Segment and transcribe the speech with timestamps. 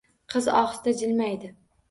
[0.35, 1.53] Qiz ohista jilmaydi